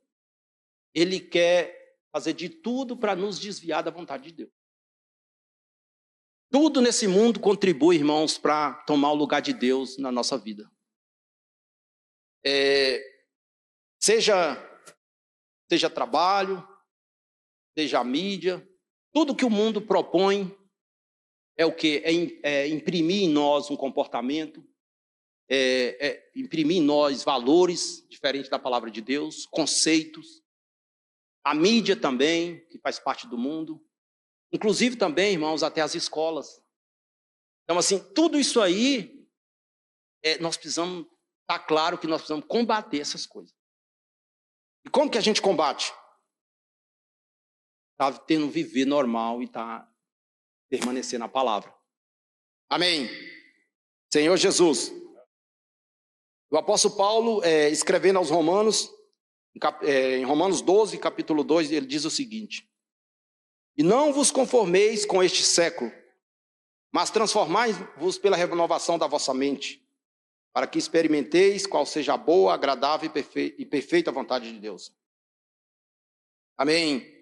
[0.94, 4.55] ele quer fazer de tudo para nos desviar da vontade de Deus.
[6.50, 10.70] Tudo nesse mundo contribui, irmãos, para tomar o lugar de Deus na nossa vida.
[12.44, 13.02] É,
[14.00, 14.56] seja,
[15.68, 16.66] seja trabalho,
[17.76, 18.66] seja a mídia,
[19.12, 20.56] tudo que o mundo propõe
[21.56, 22.02] é o que?
[22.04, 24.62] É, é, imprimir em nós um comportamento,
[25.48, 30.42] é, é imprimir em nós valores diferentes da palavra de Deus, conceitos,
[31.42, 33.80] a mídia também, que faz parte do mundo.
[34.52, 36.62] Inclusive também, irmãos, até as escolas.
[37.64, 39.26] Então, assim, tudo isso aí,
[40.22, 41.06] é, nós precisamos,
[41.42, 43.54] está claro que nós precisamos combater essas coisas.
[44.84, 45.92] E como que a gente combate?
[47.92, 49.90] Está tendo um viver normal e está
[50.68, 51.74] permanecer na palavra.
[52.68, 53.08] Amém.
[54.12, 54.92] Senhor Jesus.
[56.50, 58.88] O apóstolo Paulo, é, escrevendo aos Romanos,
[59.82, 62.68] é, em Romanos 12, capítulo 2, ele diz o seguinte:
[63.76, 65.92] E não vos conformeis com este século,
[66.90, 69.86] mas transformai-vos pela renovação da vossa mente,
[70.52, 74.94] para que experimenteis qual seja a boa, agradável e perfeita vontade de Deus.
[76.56, 77.14] Amém.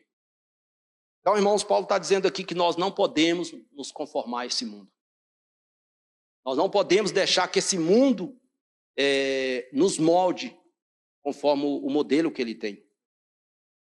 [1.20, 4.92] Então, irmãos, Paulo está dizendo aqui que nós não podemos nos conformar a esse mundo.
[6.44, 8.38] Nós não podemos deixar que esse mundo
[8.96, 10.56] é, nos molde
[11.22, 12.84] conforme o modelo que ele tem.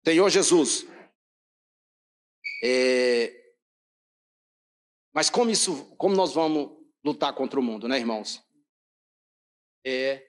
[0.06, 0.86] Senhor Jesus,
[2.62, 3.54] é...
[5.14, 8.42] mas como isso, como nós vamos lutar contra o mundo, né, irmãos?
[9.84, 10.26] É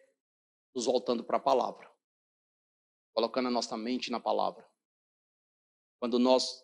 [0.76, 1.92] nos voltando para a palavra,
[3.16, 4.63] colocando a nossa mente na palavra.
[6.00, 6.63] Quando nós,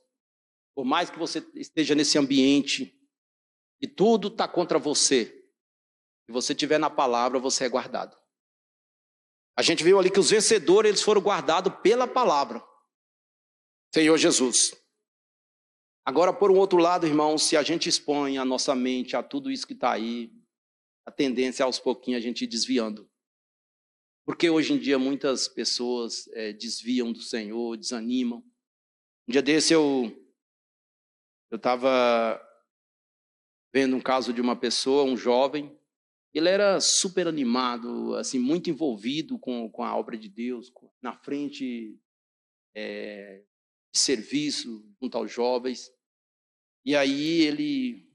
[0.75, 2.95] por mais que você esteja nesse ambiente
[3.81, 5.25] e tudo está contra você,
[6.25, 8.15] se você estiver na palavra, você é guardado.
[9.57, 12.63] A gente viu ali que os vencedores eles foram guardados pela palavra.
[13.93, 14.71] Senhor Jesus.
[16.05, 19.49] Agora, por um outro lado, irmão, se a gente expõe a nossa mente a tudo
[19.49, 20.31] isso que está aí,
[21.05, 23.09] a tendência é aos pouquinhos a gente ir desviando.
[24.25, 28.43] Porque hoje em dia muitas pessoas é, desviam do Senhor, desanimam.
[29.27, 30.19] Um dia desse eu
[31.51, 32.41] eu estava
[33.71, 35.71] vendo um caso de uma pessoa, um jovem,
[36.33, 41.95] ele era super animado, assim, muito envolvido com, com a obra de Deus, na frente
[42.75, 43.43] é,
[43.93, 45.91] de serviço junto aos jovens.
[46.83, 48.11] E aí ele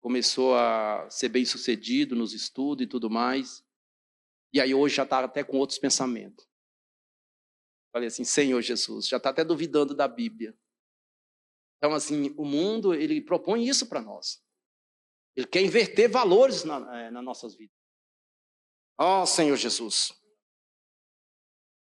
[0.00, 3.64] começou a ser bem sucedido nos estudos e tudo mais.
[4.52, 6.46] E aí hoje já está até com outros pensamentos.
[7.92, 10.58] Falei assim, Senhor Jesus, já está até duvidando da Bíblia.
[11.78, 14.42] Então, assim, o mundo, ele propõe isso para nós.
[15.36, 17.76] Ele quer inverter valores na, é, nas nossas vidas.
[18.98, 20.12] Ó oh, Senhor Jesus.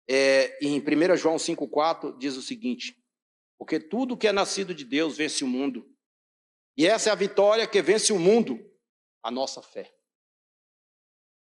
[0.10, 2.97] É, em 1 João 5,4 diz o seguinte:
[3.58, 5.94] Porque tudo que é nascido de Deus vence o mundo.
[6.78, 8.60] E essa é a vitória que vence o mundo,
[9.24, 9.92] a nossa fé.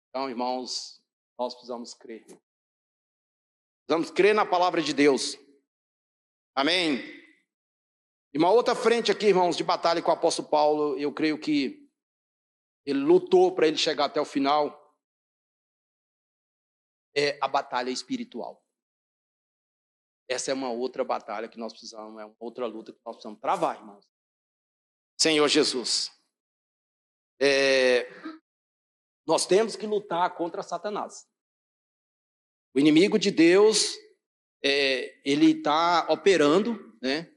[0.08, 1.02] Então, irmãos,
[1.38, 2.24] Nós precisamos crer.
[3.86, 5.36] Precisamos crer na palavra de Deus.
[6.54, 6.98] Amém?
[8.32, 11.86] E uma outra frente aqui, irmãos, de batalha com o apóstolo Paulo, eu creio que
[12.84, 14.96] ele lutou para ele chegar até o final,
[17.14, 18.65] é a batalha espiritual.
[20.28, 23.40] Essa é uma outra batalha que nós precisamos, é uma outra luta que nós precisamos
[23.40, 24.06] travar, irmãos.
[25.18, 26.10] Senhor Jesus.
[27.40, 28.08] É,
[29.26, 31.26] nós temos que lutar contra Satanás.
[32.74, 33.96] O inimigo de Deus,
[34.62, 37.32] é, ele está operando, né?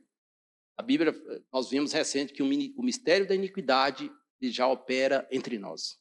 [0.78, 1.14] A Bíblia,
[1.52, 4.10] nós vimos recente que o mistério da iniquidade
[4.42, 6.00] já opera entre nós.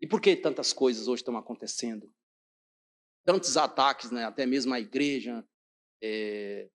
[0.00, 2.12] E por que tantas coisas hoje estão acontecendo?
[3.26, 4.24] Tantos ataques, né?
[4.24, 5.46] até mesmo à igreja,
[6.02, 6.70] é,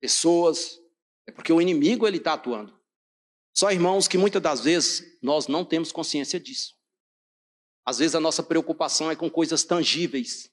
[0.00, 0.80] pessoas,
[1.26, 2.78] é porque o inimigo ele está atuando.
[3.54, 6.74] Só irmãos que muitas das vezes nós não temos consciência disso.
[7.84, 10.50] Às vezes a nossa preocupação é com coisas tangíveis,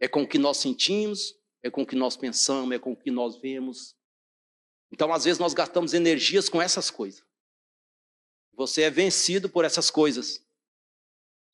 [0.00, 2.96] é com o que nós sentimos, é com o que nós pensamos, é com o
[2.96, 3.94] que nós vemos.
[4.90, 7.24] Então, às vezes, nós gastamos energias com essas coisas.
[8.54, 10.44] Você é vencido por essas coisas.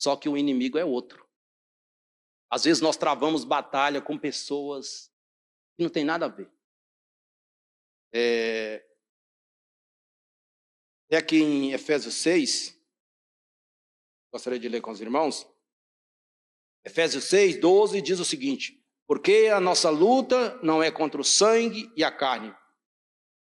[0.00, 1.25] Só que o inimigo é outro.
[2.50, 5.10] Às vezes, nós travamos batalha com pessoas
[5.76, 6.50] que não tem nada a ver.
[8.12, 8.84] É,
[11.10, 12.76] é aqui em Efésios 6,
[14.32, 15.46] gostaria de ler com os irmãos.
[16.84, 21.92] Efésios 6, 12 diz o seguinte: Porque a nossa luta não é contra o sangue
[21.96, 22.54] e a carne,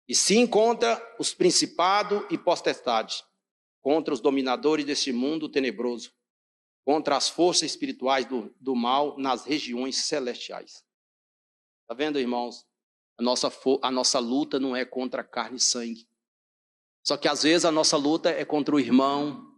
[0.07, 3.23] e sim contra os principados e potestades,
[3.81, 6.11] contra os dominadores deste mundo tenebroso,
[6.85, 10.85] contra as forças espirituais do, do mal nas regiões celestiais.
[11.81, 12.65] Está vendo, irmãos?
[13.17, 16.07] A nossa, a nossa luta não é contra carne e sangue.
[17.03, 19.51] Só que às vezes a nossa luta é contra o irmão,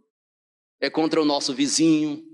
[0.80, 2.24] é contra o nosso vizinho,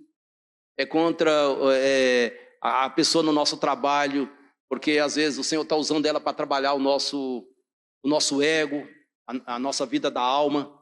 [0.77, 1.31] é contra
[1.75, 4.31] é, a pessoa no nosso trabalho,
[4.69, 7.49] porque às vezes o Senhor está usando ela para trabalhar o nosso,
[8.03, 8.87] o nosso ego,
[9.27, 10.81] a, a nossa vida da alma.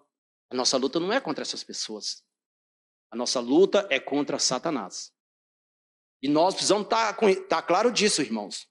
[0.50, 2.22] A nossa luta não é contra essas pessoas.
[3.12, 5.12] A nossa luta é contra Satanás.
[6.22, 8.66] E nós precisamos estar tá, tá claro disso, irmãos.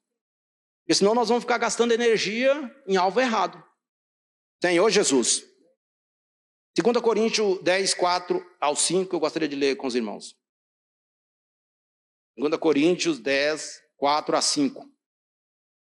[0.81, 2.51] Porque senão nós vamos ficar gastando energia
[2.87, 3.63] em alvo errado.
[4.59, 5.45] Senhor Jesus.
[6.75, 10.35] 2 Coríntios 10, 4 ao 5, eu gostaria de ler com os irmãos.
[12.35, 14.89] 2 Coríntios 10, 4 a 5.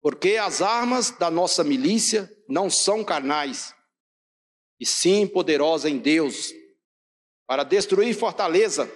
[0.02, 3.74] Porque as armas da nossa milícia não são carnais,
[4.78, 6.52] e sim poderosas em Deus,
[7.46, 8.90] para destruir fortaleza,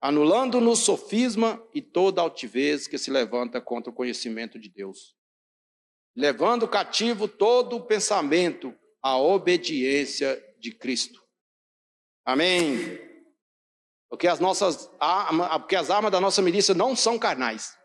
[0.00, 5.16] anulando-nos sofisma e toda altivez que se levanta contra o conhecimento de Deus,
[6.14, 11.24] levando cativo todo o pensamento à obediência de Cristo.
[12.24, 12.98] Amém.
[14.08, 14.90] Porque as nossas
[15.58, 17.76] porque as armas da nossa milícia não são carnais.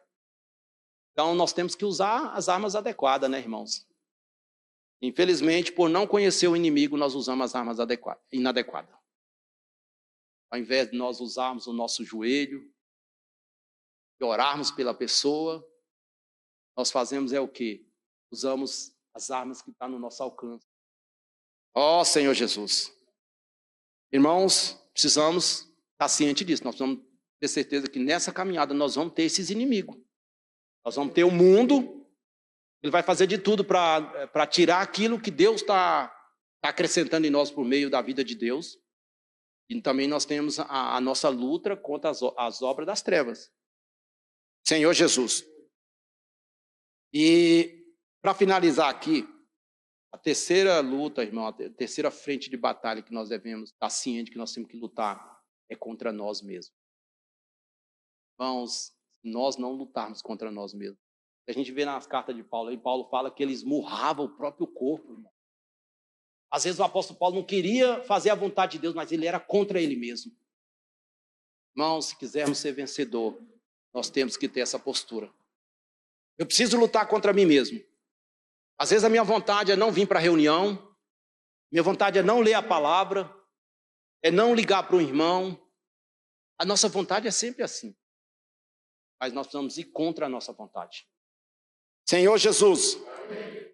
[1.11, 3.85] Então nós temos que usar as armas adequadas, né, irmãos?
[5.01, 7.77] Infelizmente, por não conhecer o inimigo, nós usamos as armas
[8.31, 9.00] inadequadas.
[10.51, 12.69] Ao invés de nós usarmos o nosso joelho
[14.19, 15.65] e orarmos pela pessoa,
[16.77, 17.85] nós fazemos é o quê?
[18.29, 20.67] Usamos as armas que estão tá no nosso alcance.
[21.73, 22.93] Ó oh, Senhor Jesus.
[24.11, 25.71] Irmãos, precisamos
[26.01, 26.63] está ciente disso.
[26.63, 26.99] Nós vamos
[27.39, 29.95] ter certeza que nessa caminhada nós vamos ter esses inimigos.
[30.83, 32.07] Nós vamos ter o mundo,
[32.81, 36.07] ele vai fazer de tudo para tirar aquilo que Deus está
[36.59, 38.79] tá acrescentando em nós por meio da vida de Deus.
[39.71, 43.49] E também nós temos a, a nossa luta contra as, as obras das trevas.
[44.67, 45.45] Senhor Jesus.
[47.13, 49.25] E para finalizar aqui,
[50.11, 54.37] a terceira luta, irmão, a terceira frente de batalha que nós devemos estar ciente que
[54.37, 56.75] nós temos que lutar é contra nós mesmos.
[58.37, 58.93] Irmãos,
[59.23, 60.99] nós não lutarmos contra nós mesmos.
[61.47, 64.67] A gente vê nas cartas de Paulo, aí Paulo fala que ele esmurrava o próprio
[64.67, 65.13] corpo.
[65.13, 65.31] Irmão.
[66.51, 69.39] Às vezes o apóstolo Paulo não queria fazer a vontade de Deus, mas ele era
[69.39, 70.35] contra ele mesmo.
[71.73, 73.41] Irmãos, se quisermos ser vencedor,
[73.93, 75.31] nós temos que ter essa postura.
[76.37, 77.81] Eu preciso lutar contra mim mesmo.
[78.77, 80.93] Às vezes a minha vontade é não vir para a reunião,
[81.71, 83.33] minha vontade é não ler a palavra,
[84.21, 85.57] é não ligar para um irmão.
[86.57, 87.95] A nossa vontade é sempre assim.
[89.19, 91.07] Mas nós precisamos ir contra a nossa vontade.
[92.09, 92.97] Senhor Jesus,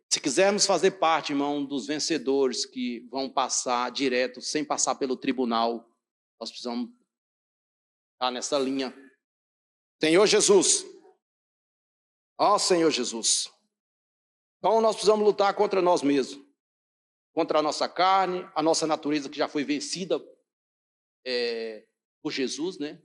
[0.09, 5.89] se quisermos fazer parte, irmão, dos vencedores que vão passar direto, sem passar pelo tribunal,
[6.39, 6.89] nós precisamos
[8.13, 8.95] estar nessa linha.
[10.01, 10.85] Senhor Jesus,
[12.37, 13.51] ó Senhor Jesus,
[14.59, 16.41] então nós precisamos lutar contra nós mesmos,
[17.33, 20.23] contra a nossa carne, a nossa natureza que já foi vencida
[21.25, 21.85] é,
[22.21, 23.01] por Jesus, né?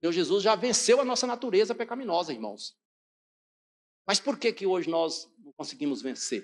[0.00, 2.76] Senhor Jesus já venceu a nossa natureza pecaminosa, irmãos.
[4.06, 6.42] Mas por que que hoje nós não conseguimos vencer?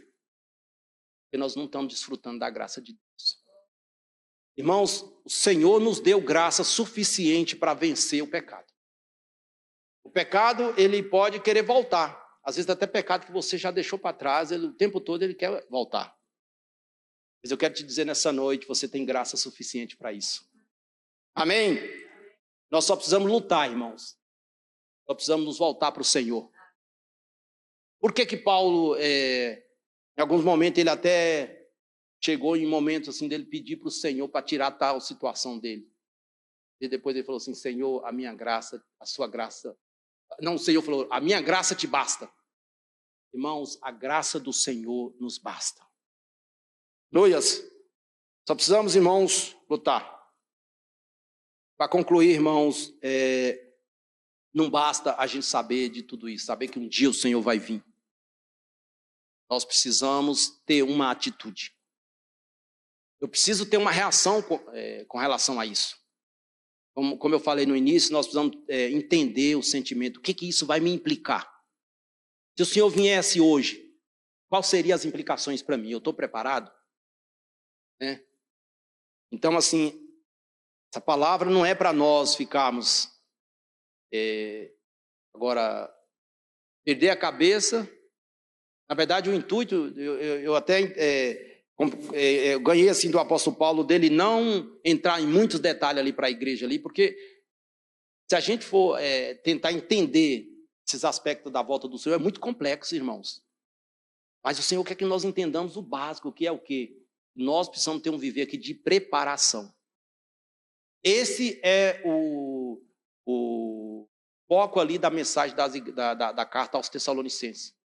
[1.24, 3.44] Porque nós não estamos desfrutando da graça de Deus.
[4.56, 8.70] Irmãos, o Senhor nos deu graça suficiente para vencer o pecado.
[10.02, 12.20] O pecado, ele pode querer voltar.
[12.42, 15.34] Às vezes até pecado que você já deixou para trás, ele, o tempo todo ele
[15.34, 16.16] quer voltar.
[17.42, 20.48] Mas eu quero te dizer nessa noite, você tem graça suficiente para isso.
[21.34, 21.78] Amém?
[22.70, 24.18] Nós só precisamos lutar, irmãos.
[25.06, 26.50] Só precisamos nos voltar para o Senhor.
[28.00, 29.62] Por que que Paulo, é,
[30.16, 31.68] em alguns momentos, ele até
[32.22, 35.90] chegou em momentos assim dele pedir para o Senhor para tirar tal situação dele.
[36.80, 39.76] E depois ele falou assim: Senhor, a minha graça, a sua graça.
[40.40, 42.30] Não, o Senhor falou: a minha graça te basta.
[43.32, 45.86] Irmãos, a graça do Senhor nos basta.
[47.12, 47.62] Noias,
[48.46, 50.18] só precisamos, irmãos, lutar.
[51.76, 53.74] Para concluir, irmãos, é,
[54.52, 57.58] não basta a gente saber de tudo isso, saber que um dia o Senhor vai
[57.58, 57.84] vir.
[59.50, 61.74] Nós precisamos ter uma atitude.
[63.20, 65.98] Eu preciso ter uma reação com, é, com relação a isso.
[66.94, 70.18] Como, como, eu falei no início, nós precisamos é, entender o sentimento.
[70.18, 71.50] O que, que isso vai me implicar?
[72.56, 73.92] Se o Senhor viesse hoje,
[74.48, 75.90] quais seriam as implicações para mim?
[75.90, 76.72] Eu estou preparado?
[78.00, 78.24] Né?
[79.32, 79.92] Então, assim,
[80.92, 83.08] essa palavra não é para nós ficarmos
[84.12, 84.72] é,
[85.34, 85.92] agora
[86.84, 87.88] perder a cabeça
[88.90, 91.60] na verdade, o intuito, eu, eu, eu até é,
[92.12, 96.26] é, eu ganhei assim do apóstolo Paulo dele não entrar em muitos detalhes ali para
[96.26, 97.16] a igreja ali, porque
[98.28, 100.48] se a gente for é, tentar entender
[100.84, 103.40] esses aspectos da volta do Senhor, é muito complexo, irmãos.
[104.42, 107.00] Mas o Senhor quer que nós entendamos o básico, que é o quê?
[107.32, 109.72] Nós precisamos ter um viver aqui de preparação.
[111.00, 112.82] Esse é o,
[113.24, 114.08] o
[114.48, 117.78] foco ali da mensagem das, da, da, da carta aos Tessalonicenses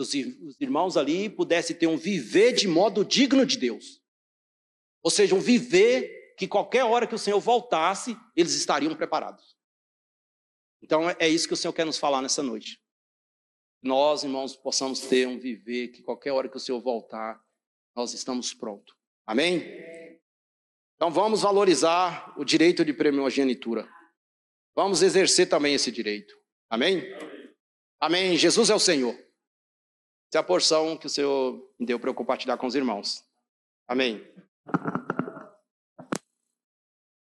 [0.00, 4.00] os irmãos ali pudessem ter um viver de modo digno de Deus.
[5.02, 9.56] Ou seja, um viver que qualquer hora que o Senhor voltasse, eles estariam preparados.
[10.82, 12.80] Então é isso que o Senhor quer nos falar nessa noite.
[13.82, 17.40] Nós, irmãos, possamos ter um viver que qualquer hora que o Senhor voltar,
[17.94, 18.94] nós estamos prontos.
[19.26, 19.64] Amém?
[20.96, 23.88] Então vamos valorizar o direito de primogenitura.
[24.74, 26.34] Vamos exercer também esse direito.
[26.68, 27.02] Amém?
[27.98, 28.36] Amém.
[28.36, 29.14] Jesus é o Senhor.
[30.30, 33.24] Essa é a porção que o Senhor me deu para eu compartilhar com os irmãos.
[33.88, 34.24] Amém.